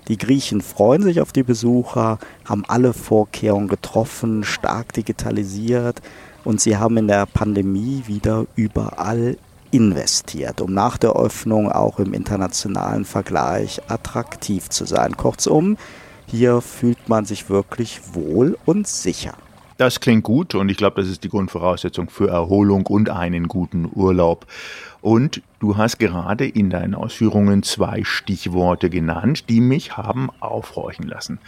Die 0.07 0.17
Griechen 0.17 0.63
freuen 0.63 1.03
sich 1.03 1.21
auf 1.21 1.33
die 1.33 1.43
Besucher, 1.43 2.19
haben 2.45 2.65
alle 2.67 2.93
Vorkehrungen 2.93 3.69
getroffen, 3.69 4.45
stark 4.45 4.93
digitalisiert 4.93 6.01
und 6.45 6.61
sie 6.61 6.77
haben 6.77 6.97
in 6.97 7.09
der 7.09 7.27
Pandemie 7.27 8.05
wieder 8.07 8.47
überall 8.57 9.37
investiert, 9.71 10.61
um 10.61 10.73
nach 10.73 10.97
der 10.97 11.13
Öffnung 11.13 11.71
auch 11.71 11.99
im 11.99 12.15
internationalen 12.15 13.05
Vergleich 13.05 13.83
attraktiv 13.89 14.71
zu 14.71 14.87
sein. 14.87 15.17
Kurzum, 15.17 15.77
hier 16.31 16.61
fühlt 16.61 17.09
man 17.09 17.25
sich 17.25 17.49
wirklich 17.49 18.01
wohl 18.13 18.59
und 18.67 18.87
sicher. 18.87 19.35
Das 19.79 20.01
klingt 20.01 20.25
gut 20.25 20.57
und 20.57 20.69
ich 20.71 20.77
glaube, 20.77 21.01
das 21.01 21.09
ist 21.09 21.23
die 21.23 21.29
Grundvoraussetzung 21.29 22.11
für 22.11 22.29
Erholung 22.29 22.85
und 22.87 23.11
einen 23.11 23.47
guten 23.47 23.89
Urlaub. 23.95 24.47
Und 25.01 25.41
du 25.61 25.77
hast 25.77 25.99
gerade 25.99 26.49
in 26.49 26.69
deinen 26.69 26.97
Ausführungen 26.97 27.63
zwei 27.63 28.03
Stichworte 28.03 28.91
genannt, 28.91 29.49
die 29.49 29.61
mich 29.61 29.97
haben 29.97 30.31
aufhorchen 30.41 31.07
lassen 31.07 31.39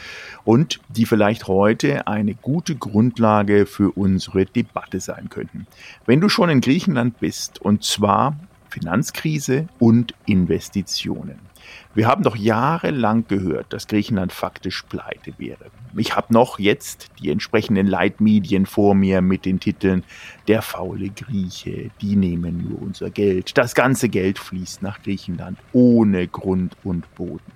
und 0.44 0.80
die 0.88 1.06
vielleicht 1.06 1.49
heute 1.49 2.06
eine 2.06 2.34
gute 2.34 2.76
Grundlage 2.76 3.66
für 3.66 3.90
unsere 3.90 4.46
Debatte 4.46 5.00
sein 5.00 5.28
könnten. 5.28 5.66
Wenn 6.06 6.20
du 6.20 6.28
schon 6.28 6.50
in 6.50 6.60
Griechenland 6.60 7.18
bist, 7.18 7.60
und 7.60 7.82
zwar 7.82 8.37
Finanzkrise 8.68 9.68
und 9.80 10.14
Investitionen. 10.26 11.50
Wir 11.94 12.06
haben 12.06 12.22
doch 12.22 12.36
jahrelang 12.36 13.26
gehört, 13.26 13.72
dass 13.72 13.88
Griechenland 13.88 14.32
faktisch 14.32 14.82
pleite 14.88 15.34
wäre. 15.38 15.66
Ich 15.96 16.14
habe 16.14 16.32
noch 16.32 16.58
jetzt 16.58 17.10
die 17.20 17.30
entsprechenden 17.30 17.86
Leitmedien 17.86 18.66
vor 18.66 18.94
mir 18.94 19.22
mit 19.22 19.44
den 19.44 19.58
Titeln 19.58 20.04
Der 20.50 20.62
faule 20.62 21.11
Grieche, 21.11 21.92
die 22.00 22.16
nehmen 22.16 22.66
nur 22.69 22.83
unser 22.83 23.11
Geld. 23.11 23.57
Das 23.57 23.76
ganze 23.76 24.09
Geld 24.09 24.40
fließt 24.40 24.83
nach 24.83 25.00
Griechenland 25.00 25.57
ohne 25.73 26.26
Grund 26.26 26.76
und 26.83 27.14
Boden. 27.14 27.52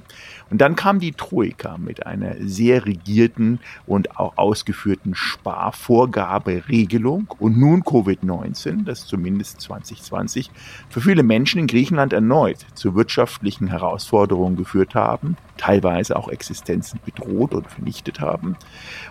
Und 0.50 0.60
dann 0.60 0.76
kam 0.76 1.00
die 1.00 1.10
Troika 1.12 1.78
mit 1.78 2.06
einer 2.06 2.36
sehr 2.38 2.84
rigierten 2.86 3.58
und 3.86 4.16
auch 4.18 4.36
ausgeführten 4.36 5.16
Sparvorgaberegelung 5.16 7.34
und 7.40 7.58
nun 7.58 7.82
Covid-19, 7.82 8.84
das 8.84 9.06
zumindest 9.06 9.60
2020 9.62 10.52
für 10.88 11.00
viele 11.00 11.24
Menschen 11.24 11.60
in 11.60 11.66
Griechenland 11.66 12.12
erneut 12.12 12.58
zu 12.74 12.94
wirtschaftlichen 12.94 13.68
Herausforderungen 13.68 14.56
geführt 14.56 14.94
haben, 14.94 15.38
teilweise 15.56 16.16
auch 16.16 16.28
Existenzen 16.28 17.00
bedroht 17.04 17.54
und 17.54 17.68
vernichtet 17.68 18.20
haben. 18.20 18.56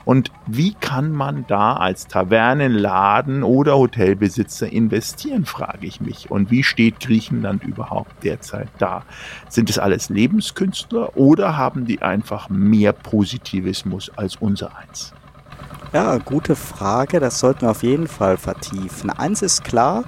Und 0.06 0.32
wie 0.48 0.74
kann 0.74 1.12
man 1.12 1.46
da 1.48 1.76
als 1.76 2.08
Tavernenladen 2.08 3.44
oder 3.44 3.73
Hotelbesitzer 3.78 4.72
investieren, 4.72 5.46
frage 5.46 5.88
ich 5.88 6.02
mich. 6.02 6.32
Und 6.32 6.52
wie 6.52 6.64
steht 6.64 7.00
Griechenland 7.00 7.64
überhaupt 7.64 8.24
derzeit 8.24 8.70
da? 8.78 9.04
Sind 9.50 9.70
es 9.70 9.80
alles 9.80 10.10
Lebenskünstler 10.10 11.18
oder 11.18 11.58
haben 11.58 11.86
die 11.86 12.02
einfach 12.02 12.50
mehr 12.50 12.94
Positivismus 12.94 14.12
als 14.16 14.36
unser 14.38 14.78
eins? 14.78 15.14
Ja, 15.94 16.18
gute 16.18 16.56
Frage. 16.56 17.20
Das 17.20 17.40
sollten 17.40 17.62
wir 17.62 17.72
auf 17.72 17.84
jeden 17.84 18.08
Fall 18.08 18.38
vertiefen. 18.38 19.12
Eins 19.12 19.42
ist 19.42 19.64
klar, 19.64 20.04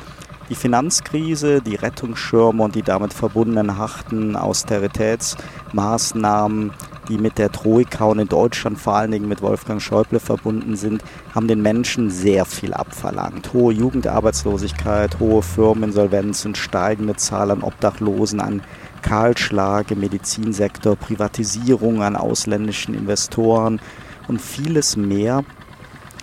die 0.50 0.56
Finanzkrise, 0.56 1.62
die 1.62 1.76
Rettungsschirme 1.76 2.64
und 2.64 2.76
die 2.76 2.82
damit 2.82 3.14
verbundenen 3.14 3.78
harten 3.78 4.36
Austeritätsmaßnahmen 4.36 6.72
die 7.10 7.18
mit 7.18 7.38
der 7.38 7.52
Troika 7.52 8.06
und 8.06 8.20
in 8.20 8.28
Deutschland 8.28 8.78
vor 8.80 8.96
allen 8.96 9.12
Dingen 9.12 9.28
mit 9.28 9.42
Wolfgang 9.42 9.82
Schäuble 9.82 10.20
verbunden 10.20 10.76
sind, 10.76 11.04
haben 11.34 11.48
den 11.48 11.62
Menschen 11.62 12.10
sehr 12.10 12.46
viel 12.46 12.74
abverlangt. 12.74 13.54
Hohe 13.54 13.74
Jugendarbeitslosigkeit, 13.74 15.20
hohe 15.20 15.42
Firmeninsolvenzen, 15.42 16.56
steigende 16.56 17.16
Zahl 17.16 17.52
an 17.52 17.64
Obdachlosen, 17.64 18.40
ein 18.40 18.62
Kahlschlag 19.02 19.92
im 19.92 20.00
Medizinsektor, 20.00 20.96
Privatisierung 20.96 22.02
an 22.02 22.16
ausländischen 22.16 22.96
Investoren 22.96 23.80
und 24.28 24.42
vieles 24.42 24.98
mehr 24.98 25.44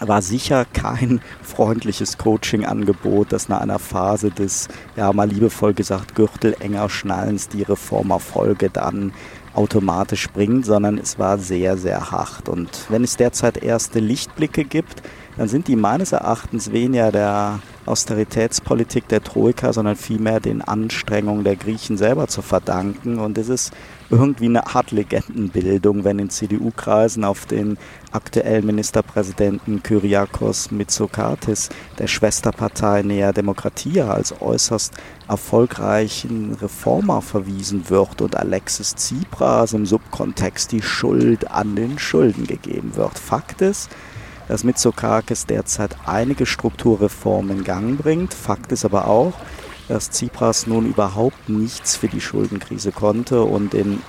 war 0.01 0.23
sicher 0.23 0.65
kein 0.73 1.21
freundliches 1.43 2.19
Coaching-Angebot, 2.19 3.33
das 3.33 3.49
nach 3.49 3.61
einer 3.61 3.79
Phase 3.79 4.31
des, 4.31 4.69
ja 4.97 5.13
mal 5.13 5.29
liebevoll 5.29 5.75
gesagt, 5.75 6.15
Gürtel 6.15 6.57
enger 6.59 6.89
Schnallens 6.89 7.49
die 7.49 7.63
Reformerfolge 7.63 8.71
dann 8.71 9.13
automatisch 9.55 10.29
bringt, 10.31 10.67
sondern 10.67 10.99
es 10.99 11.19
war 11.19 11.39
sehr, 11.39 11.77
sehr 11.77 12.11
hart. 12.11 12.49
Und 12.49 12.87
wenn 12.89 13.05
es 13.05 13.17
derzeit 13.17 13.63
erste 13.63 13.99
Lichtblicke 13.99 14.65
gibt, 14.65 15.03
dann 15.37 15.49
sind 15.49 15.69
die 15.69 15.77
meines 15.77 16.13
Erachtens 16.13 16.73
weniger 16.73 17.11
der 17.11 17.61
Austeritätspolitik 17.87 19.09
der 19.09 19.23
Troika, 19.23 19.73
sondern 19.73 19.97
vielmehr 19.97 20.41
den 20.41 20.63
Anstrengungen 20.63 21.45
der 21.45 21.57
Griechen 21.57 21.97
selber 21.97 22.29
zu 22.29 22.43
verdanken. 22.43 23.19
Und 23.19 23.39
es 23.39 23.49
ist 23.49 23.73
irgendwie 24.13 24.45
eine 24.45 24.67
Art 24.67 24.91
Legendenbildung, 24.91 26.05
wenn 26.05 26.19
in 26.19 26.29
CDU-Kreisen 26.29 27.25
auf 27.25 27.47
den 27.47 27.79
aktuellen 28.13 28.67
Ministerpräsidenten 28.67 29.83
Kyriakos 29.83 30.71
Mitsotakis 30.71 31.71
der 31.99 32.09
Schwesterpartei 32.09 33.03
Nea 33.03 33.33
Demokratia 33.33 34.11
als 34.11 34.39
äußerst 34.39 34.93
erfolgreichen 35.29 36.53
Reformer 36.61 37.23
verwiesen 37.23 37.89
wird 37.89 38.21
und 38.21 38.37
Alexis 38.37 38.95
Tsipras 38.95 39.73
im 39.73 39.87
Subkontext 39.87 40.73
die 40.73 40.83
Schuld 40.83 41.51
an 41.51 41.75
den 41.75 41.99
Schulden 41.99 42.47
gegeben 42.47 42.95
wird. 42.97 43.19
Fakt 43.19 43.63
ist, 43.63 43.89
dass 44.47 44.63
Mitsotakis 44.63 45.47
derzeit 45.47 45.97
einige 46.05 46.45
Strukturreformen 46.45 47.59
in 47.59 47.65
Gang 47.65 47.97
bringt. 47.97 48.35
Fakt 48.35 48.73
ist 48.73 48.85
aber 48.85 49.09
auch, 49.09 49.33
dass 49.93 50.11
Tsipras 50.11 50.67
nun 50.67 50.87
überhaupt 50.87 51.51
nichts 51.51 51.97
für 51.97 52.09
die 52.09 52.23
Schuldenkrise 52.23 52.93
konnte 52.93 53.43
und 53.43 53.75
in 53.75 54.01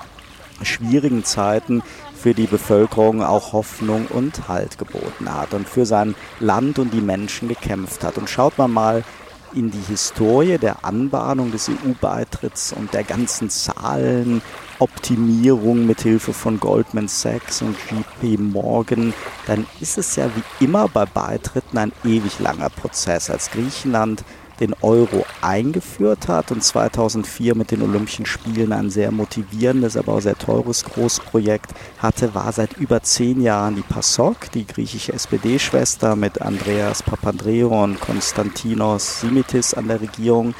schwierigen 0.62 1.24
Zeiten 1.24 1.82
für 2.14 2.32
die 2.32 2.46
Bevölkerung 2.46 3.22
auch 3.22 3.52
Hoffnung 3.52 4.06
und 4.06 4.48
Halt 4.48 4.78
geboten 4.78 5.30
hat 5.30 5.52
und 5.52 5.68
für 5.68 5.84
sein 5.84 6.14
Land 6.40 6.78
und 6.78 6.94
die 6.94 7.02
Menschen 7.02 7.48
gekämpft 7.48 8.02
hat. 8.02 8.16
Und 8.16 8.30
schaut 8.30 8.56
man 8.56 8.72
mal 8.72 9.04
in 9.52 9.70
die 9.70 9.82
Historie 9.86 10.56
der 10.56 10.86
Anbahnung 10.86 11.52
des 11.52 11.68
EU-Beitritts 11.68 12.72
und 12.72 12.94
der 12.94 13.04
ganzen 13.04 13.50
Zahlenoptimierung 13.50 15.86
mit 15.86 16.00
Hilfe 16.00 16.32
von 16.32 16.58
Goldman 16.58 17.08
Sachs 17.08 17.60
und 17.60 17.76
JP 17.90 18.38
Morgan, 18.38 19.12
dann 19.46 19.66
ist 19.80 19.98
es 19.98 20.16
ja 20.16 20.30
wie 20.34 20.64
immer 20.64 20.88
bei 20.88 21.04
Beitritten 21.04 21.76
ein 21.76 21.92
ewig 22.04 22.40
langer 22.40 22.70
Prozess. 22.70 23.28
Als 23.28 23.50
Griechenland 23.50 24.24
den 24.60 24.74
Euro 24.82 25.24
eingeführt 25.40 26.28
hat 26.28 26.50
und 26.52 26.62
2004 26.62 27.54
mit 27.54 27.70
den 27.70 27.82
Olympischen 27.82 28.26
Spielen 28.26 28.72
ein 28.72 28.90
sehr 28.90 29.10
motivierendes, 29.10 29.96
aber 29.96 30.14
auch 30.14 30.20
sehr 30.20 30.38
teures 30.38 30.84
Großprojekt 30.84 31.72
hatte, 31.98 32.34
war 32.34 32.52
seit 32.52 32.74
über 32.74 33.02
zehn 33.02 33.42
Jahren 33.42 33.76
die 33.76 33.82
PASOK, 33.82 34.50
die 34.52 34.66
griechische 34.66 35.12
SPD-Schwester 35.12 36.16
mit 36.16 36.40
Andreas 36.40 37.02
Papandreou 37.02 37.82
und 37.82 38.00
Konstantinos 38.00 39.20
Simitis 39.20 39.74
an 39.74 39.88
der 39.88 40.00
Regierung. 40.00 40.54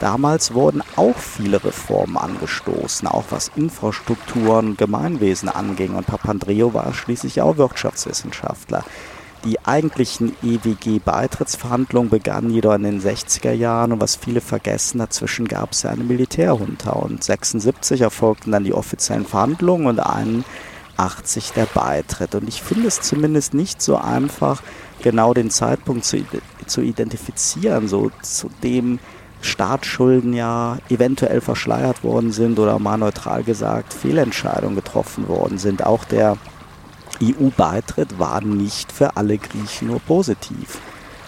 Damals 0.00 0.52
wurden 0.52 0.82
auch 0.96 1.16
viele 1.16 1.62
Reformen 1.62 2.16
angestoßen, 2.16 3.06
auch 3.06 3.26
was 3.30 3.52
Infrastruktur 3.54 4.58
und 4.58 4.76
Gemeinwesen 4.76 5.48
anging. 5.48 5.94
Und 5.94 6.08
Papandreou 6.08 6.74
war 6.74 6.92
schließlich 6.92 7.40
auch 7.40 7.56
Wirtschaftswissenschaftler. 7.56 8.84
Die 9.44 9.64
eigentlichen 9.64 10.36
EWG-Beitrittsverhandlungen 10.44 12.10
begannen 12.10 12.50
jedoch 12.50 12.74
in 12.74 12.84
den 12.84 13.00
60er 13.00 13.50
Jahren 13.50 13.90
und 13.90 14.00
was 14.00 14.14
viele 14.14 14.40
vergessen, 14.40 14.98
dazwischen 14.98 15.48
gab 15.48 15.72
es 15.72 15.82
ja 15.82 15.90
eine 15.90 16.04
Militärjunta 16.04 16.92
und 16.92 17.24
76 17.24 18.02
erfolgten 18.02 18.52
dann 18.52 18.62
die 18.62 18.72
offiziellen 18.72 19.26
Verhandlungen 19.26 19.88
und 19.88 19.98
81 19.98 21.50
der 21.56 21.66
Beitritt. 21.66 22.36
Und 22.36 22.46
ich 22.46 22.62
finde 22.62 22.86
es 22.86 23.00
zumindest 23.00 23.52
nicht 23.52 23.82
so 23.82 23.96
einfach, 23.96 24.62
genau 25.02 25.34
den 25.34 25.50
Zeitpunkt 25.50 26.04
zu, 26.04 26.24
zu 26.66 26.80
identifizieren, 26.80 27.88
so 27.88 28.12
zu 28.22 28.48
dem 28.62 29.00
Staatsschulden 29.40 30.34
ja 30.34 30.78
eventuell 30.88 31.40
verschleiert 31.40 32.04
worden 32.04 32.30
sind 32.30 32.60
oder 32.60 32.78
mal 32.78 32.96
neutral 32.96 33.42
gesagt 33.42 33.92
Fehlentscheidungen 33.92 34.76
getroffen 34.76 35.26
worden 35.26 35.58
sind. 35.58 35.84
Auch 35.84 36.04
der 36.04 36.36
EU-Beitritt 37.22 38.18
war 38.18 38.42
nicht 38.42 38.92
für 38.92 39.16
alle 39.16 39.38
Griechen 39.38 39.88
nur 39.88 40.00
positiv. 40.00 40.80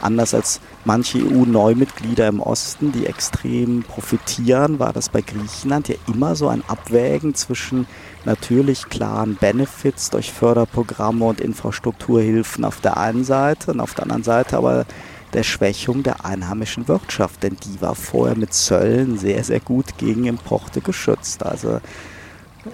Anders 0.05 0.35
als 0.35 0.61
manche 0.85 1.19
EU-Neumitglieder 1.19 2.29
im 2.29 2.41
Osten, 2.41 2.93
die 2.93 3.07
extrem 3.07 3.83
profitieren, 3.85 4.79
war 4.79 4.93
das 4.93 5.09
bei 5.09 5.23
Griechenland 5.23 5.89
ja 5.89 5.95
immer 6.13 6.37
so 6.37 6.49
ein 6.49 6.63
Abwägen 6.69 7.35
zwischen 7.35 7.87
natürlich 8.27 8.91
klaren 8.91 9.37
Benefits 9.37 10.11
durch 10.11 10.31
Förderprogramme 10.31 11.25
und 11.25 11.41
Infrastrukturhilfen 11.41 12.67
auf 12.67 12.83
der 12.83 12.99
einen 12.99 13.25
Seite 13.25 13.73
und 13.73 13.81
auf 13.81 13.95
der 13.95 14.03
anderen 14.03 14.25
Seite 14.25 14.59
aber 14.59 14.85
der 15.33 15.43
Schwächung 15.43 16.03
der 16.03 16.25
einheimischen 16.25 16.87
Wirtschaft, 16.87 17.43
denn 17.43 17.57
die 17.65 17.81
war 17.81 17.95
vorher 17.95 18.37
mit 18.37 18.53
Zöllen 18.53 19.17
sehr, 19.19 19.43
sehr 19.43 19.61
gut 19.61 19.97
gegen 19.99 20.27
Importe 20.27 20.83
geschützt. 20.83 21.45
Also 21.45 21.81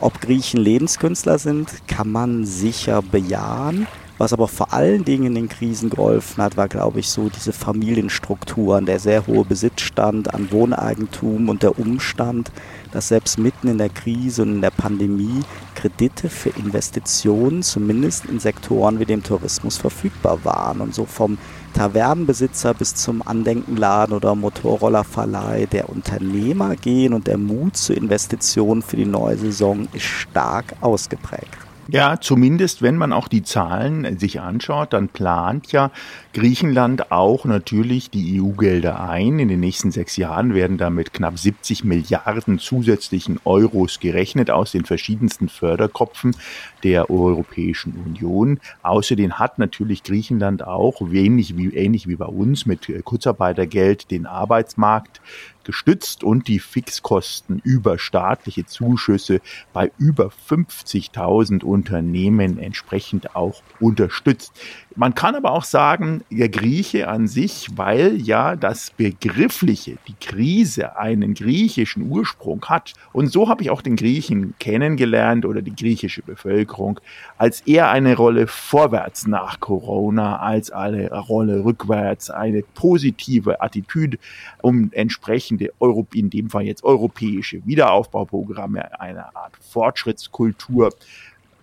ob 0.01 0.21
Griechen 0.21 0.61
Lebenskünstler 0.61 1.39
sind, 1.39 1.87
kann 1.89 2.11
man 2.11 2.45
sicher 2.45 3.03
bejahen. 3.03 3.87
Was 4.21 4.35
aber 4.35 4.49
vor 4.49 4.75
allen 4.75 5.07
Dingen 5.07 5.29
in 5.29 5.35
den 5.35 5.49
Krisen 5.49 5.89
geholfen 5.89 6.43
hat, 6.43 6.59
war, 6.59 6.69
glaube 6.69 7.01
ich, 7.01 7.09
so 7.09 7.31
diese 7.31 7.55
Familienstrukturen, 7.55 8.85
der 8.85 8.99
sehr 8.99 9.27
hohe 9.27 9.47
Besitzstand 9.47 10.35
an 10.35 10.53
Wohneigentum 10.53 11.49
und 11.49 11.63
der 11.63 11.79
Umstand, 11.79 12.53
dass 12.93 13.09
selbst 13.09 13.39
mitten 13.39 13.69
in 13.69 13.79
der 13.79 13.89
Krise 13.89 14.43
und 14.43 14.57
in 14.57 14.61
der 14.61 14.73
Pandemie 14.73 15.41
Kredite 15.75 16.29
für 16.29 16.51
Investitionen, 16.51 17.63
zumindest 17.63 18.27
in 18.27 18.41
Sektoren 18.41 19.01
wie 19.01 19.07
dem 19.07 19.23
Tourismus, 19.23 19.79
verfügbar 19.79 20.45
waren. 20.45 20.83
Und 20.83 20.95
so 20.95 21.07
vom 21.07 21.39
Tavernenbesitzer 21.75 22.75
bis 22.75 22.95
zum 22.95 23.27
Andenkenladen 23.27 24.15
oder 24.15 24.35
Motorrollerverleih 24.35 25.67
der 25.67 25.89
Unternehmer 25.89 26.77
gehen 26.77 27.15
und 27.15 27.27
der 27.27 27.39
Mut 27.39 27.77
zur 27.77 27.97
Investition 27.97 28.83
für 28.83 28.97
die 28.97 29.07
neue 29.07 29.37
Saison 29.37 29.89
ist 29.93 30.05
stark 30.05 30.75
ausgeprägt. 30.81 31.59
Ja, 31.93 32.21
zumindest 32.21 32.83
wenn 32.83 32.97
man 32.97 33.13
auch 33.13 33.27
die 33.27 33.43
Zahlen 33.43 34.17
sich 34.17 34.41
anschaut, 34.41 34.93
dann 34.93 35.09
plant 35.09 35.73
ja 35.73 35.91
Griechenland 36.35 37.11
auch 37.11 37.45
natürlich 37.45 38.11
die 38.11 38.41
EU-Gelder 38.41 39.01
ein. 39.09 39.41
In 39.41 39.49
den 39.49 39.59
nächsten 39.59 39.91
sechs 39.91 40.17
Jahren 40.17 40.55
werden 40.55 40.79
damit 40.79 41.13
knapp 41.13 41.37
70 41.37 41.83
Milliarden 41.83 42.61
zusätzlichen 42.61 43.41
Euros 43.45 43.99
gerechnet 43.99 44.53
aus 44.53 44.71
den 44.71 44.85
verschiedensten 44.85 45.49
Förderkopfen 45.49 46.37
der 46.83 47.11
Europäischen 47.11 47.95
Union. 48.07 48.61
Außerdem 48.83 49.39
hat 49.39 49.59
natürlich 49.59 50.03
Griechenland 50.03 50.67
auch, 50.67 51.01
wenig 51.01 51.57
wie, 51.57 51.75
ähnlich 51.75 52.09
wie 52.09 52.17
bei 52.17 52.27
uns 52.27 52.67
mit 52.67 52.91
Kurzarbeitergeld, 53.05 54.11
den 54.11 54.27
Arbeitsmarkt 54.27 55.21
gestützt 55.65 56.25
und 56.25 56.49
die 56.49 56.59
Fixkosten 56.59 57.61
über 57.63 57.99
staatliche 57.99 58.67
Zuschüsse 58.67 59.41
bei 59.73 59.93
über 59.99 60.31
50.000 60.49 61.63
Unternehmen 61.63 62.59
entsprechend 62.59 63.37
auch 63.37 63.63
unterstützt. 63.79 64.53
Man 64.97 65.15
kann 65.15 65.37
aber 65.37 65.53
auch 65.53 65.65
sagen, 65.65 66.25
der 66.31 66.49
Grieche 66.49 67.09
an 67.09 67.29
sich, 67.29 67.69
weil 67.77 68.21
ja 68.21 68.57
das 68.57 68.91
Begriffliche, 68.91 69.99
die 70.09 70.15
Krise 70.21 70.97
einen 70.97 71.35
griechischen 71.35 72.11
Ursprung 72.11 72.65
hat. 72.67 72.95
Und 73.13 73.31
so 73.31 73.49
habe 73.49 73.63
ich 73.63 73.71
auch 73.71 73.83
den 73.83 73.97
Griechen 73.97 74.55
kennengelernt 74.59 75.45
oder 75.45 75.63
die 75.63 75.75
griechische 75.75 76.23
Bevölkerung 76.71 77.01
als 77.37 77.61
eher 77.63 77.91
eine 77.91 78.17
Rolle 78.17 78.47
vorwärts 78.47 79.27
nach 79.27 79.61
Corona 79.61 80.39
als 80.39 80.71
eine 80.71 81.11
Rolle 81.11 81.65
rückwärts, 81.65 82.31
eine 82.31 82.63
positive 82.63 83.61
Attitüde, 83.61 84.19
um 84.63 84.91
entsprechende, 84.93 85.73
Euro, 85.81 86.07
in 86.15 86.31
dem 86.31 86.51
Fall 86.51 86.65
jetzt 86.65 86.85
europäische 86.85 87.65
Wiederaufbauprogramme, 87.67 89.01
eine 89.01 89.35
Art 89.35 89.57
Fortschrittskultur 89.61 90.91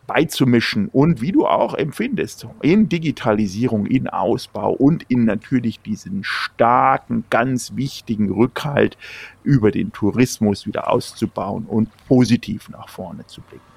beizumischen 0.07 0.87
und 0.87 1.19
wie 1.19 1.33
du 1.33 1.45
auch 1.45 1.73
empfindest, 1.73 2.47
in 2.61 2.87
Digitalisierung, 2.87 3.85
in 3.85 4.07
Ausbau 4.07 4.71
und 4.71 5.03
in 5.09 5.25
natürlich 5.25 5.81
diesen 5.81 6.23
starken, 6.23 7.25
ganz 7.29 7.75
wichtigen 7.75 8.31
Rückhalt 8.31 8.97
über 9.43 9.69
den 9.69 9.91
Tourismus 9.91 10.65
wieder 10.65 10.89
auszubauen 10.89 11.65
und 11.65 11.89
positiv 12.07 12.69
nach 12.69 12.87
vorne 12.87 13.27
zu 13.27 13.41
blicken. 13.41 13.76